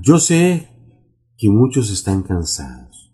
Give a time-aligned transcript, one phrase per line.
[0.00, 0.68] Yo sé
[1.36, 3.12] que muchos están cansados.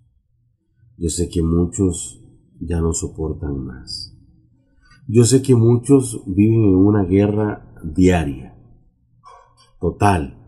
[0.97, 2.23] Yo sé que muchos
[2.61, 4.17] ya no soportan más.
[5.09, 8.57] Yo sé que muchos viven en una guerra diaria,
[9.81, 10.39] total,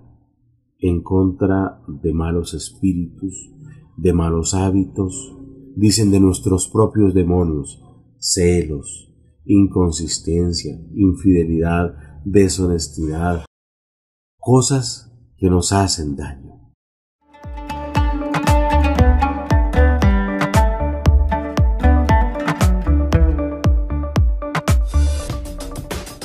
[0.78, 3.50] en contra de malos espíritus,
[3.96, 5.36] de malos hábitos,
[5.74, 7.82] dicen de nuestros propios demonios,
[8.18, 9.12] celos,
[9.46, 13.44] inconsistencia, infidelidad, deshonestidad,
[14.38, 15.09] cosas
[15.40, 16.50] que nos hacen daño.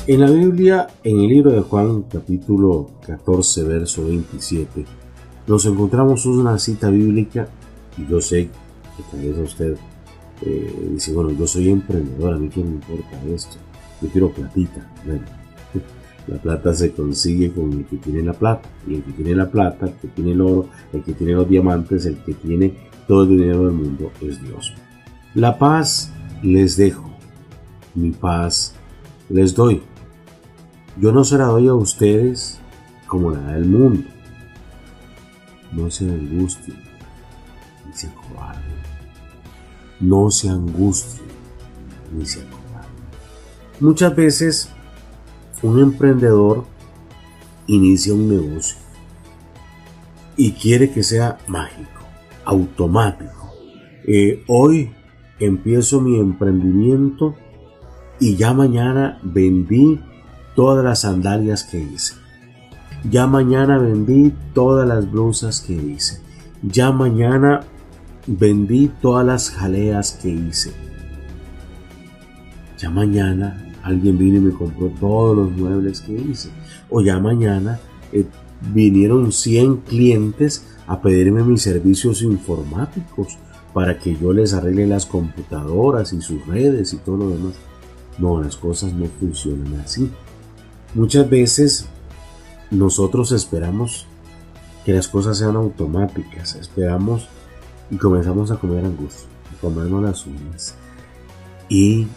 [0.08, 4.86] En la Biblia, en el libro de Juan capítulo 14, verso 27,
[5.48, 7.48] nos encontramos una cita bíblica
[7.98, 8.50] y yo sé
[8.98, 9.78] que tal vez usted
[10.42, 13.56] eh, dice, bueno, yo soy emprendedor, a mí qué me importa esto,
[14.02, 14.92] yo quiero platita.
[15.06, 15.24] Bueno,
[16.28, 19.50] la plata se consigue con el que tiene la plata, y el que tiene la
[19.50, 22.74] plata, el que tiene el oro, el que tiene los diamantes, el que tiene
[23.08, 24.74] todo el dinero del mundo es Dios.
[25.36, 27.10] La paz les dejo,
[27.94, 28.74] mi paz
[29.30, 29.82] les doy.
[31.00, 32.60] Yo no se la doy a ustedes
[33.08, 34.08] como la del mundo.
[35.72, 36.78] No se angustien
[37.86, 38.64] ni se acobarden.
[40.00, 41.28] No se angustien
[42.14, 42.66] ni se acobarden.
[43.82, 44.70] Muchas veces
[45.66, 46.64] un emprendedor
[47.66, 48.78] inicia un negocio
[50.38, 52.02] y quiere que sea mágico,
[52.44, 53.52] automático.
[54.06, 54.92] Eh, hoy
[55.40, 57.36] empiezo mi emprendimiento
[58.20, 60.00] y ya mañana vendí
[60.56, 62.14] todas las sandalias que hice.
[63.10, 66.22] Ya mañana vendí todas las blusas que hice.
[66.62, 67.62] Ya mañana
[68.28, 70.74] vendí todas las jaleas que hice.
[72.78, 76.50] Ya mañana alguien vino y me compró todos los muebles que hice.
[76.90, 77.80] O ya mañana
[78.12, 78.26] eh,
[78.74, 83.38] vinieron 100 clientes a pedirme mis servicios informáticos
[83.74, 87.54] para que yo les arregle las computadoras y sus redes y todo lo demás.
[88.18, 90.10] No, las cosas no funcionan así.
[90.96, 91.86] Muchas veces
[92.72, 94.08] nosotros esperamos
[94.84, 97.28] que las cosas sean automáticas, esperamos
[97.92, 100.76] y comenzamos a comer angustia, a comernos las uñas
[101.70, 102.08] y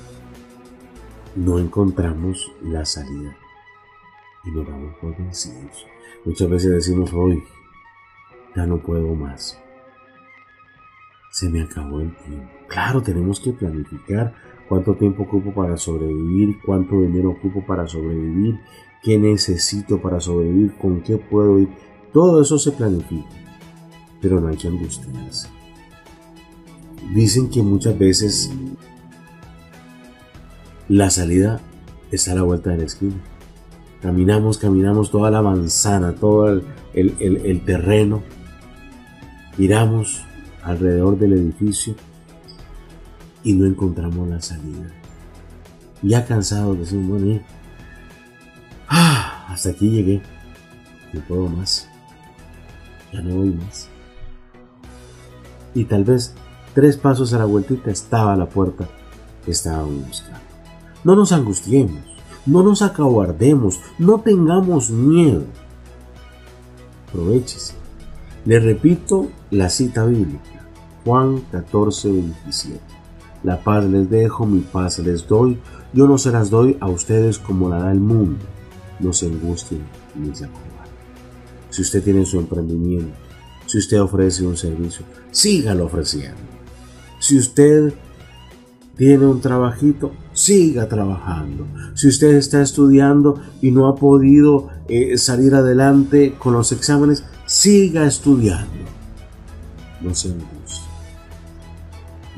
[1.37, 3.37] no encontramos la salida
[4.44, 5.87] y nos vamos por vencidos.
[6.25, 7.43] Muchas veces decimos hoy,
[8.55, 9.59] ya no puedo más,
[11.31, 12.49] se me acabó el tiempo.
[12.67, 14.34] Claro, tenemos que planificar
[14.69, 18.59] cuánto tiempo ocupo para sobrevivir, cuánto dinero ocupo para sobrevivir,
[19.03, 21.69] qué necesito para sobrevivir, con qué puedo ir.
[22.12, 23.28] Todo eso se planifica,
[24.21, 25.49] pero no hay que angustiarse.
[27.15, 28.53] Dicen que muchas veces
[30.88, 31.60] la salida
[32.10, 33.16] está a la vuelta de la esquina.
[34.00, 36.62] Caminamos, caminamos toda la manzana, todo
[36.94, 38.22] el, terreno.
[39.56, 40.25] Miramos
[40.62, 41.94] alrededor del edificio
[43.43, 44.91] y no encontramos la salida.
[46.03, 47.41] Ya cansados decimos, bueno,
[48.88, 50.22] ah, hasta aquí llegué,
[51.12, 51.88] no puedo más,
[53.12, 53.88] ya no voy más.
[55.75, 56.34] Y tal vez
[56.72, 58.88] tres pasos a la vueltita estaba la puerta
[59.44, 60.48] que estábamos buscando.
[61.05, 62.03] No nos angustiemos,
[62.47, 65.45] no nos acobardemos, no tengamos miedo.
[67.09, 67.75] Aprovechese.
[68.45, 70.67] Le repito la cita bíblica,
[71.05, 72.81] Juan 14, 27.
[73.45, 75.59] La paz les dejo, mi paz les doy.
[75.93, 78.45] Yo no se las doy a ustedes como la da el mundo.
[79.01, 79.83] No se angustien
[80.15, 80.69] ni se acobarden.
[81.71, 83.17] Si usted tiene su emprendimiento,
[83.67, 86.41] si usted ofrece un servicio, sígalo ofreciendo.
[87.21, 87.93] Si usted
[88.99, 91.67] tiene un trabajito, siga trabajando.
[91.95, 98.05] Si usted está estudiando y no ha podido eh, salir adelante con los exámenes, siga
[98.05, 98.85] estudiando.
[100.03, 100.89] No se angustie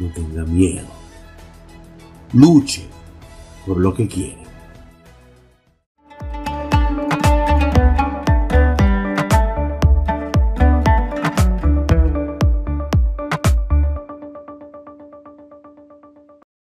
[0.01, 0.87] no tenga miedo.
[2.33, 2.89] Luche
[3.67, 4.40] por lo que quiere.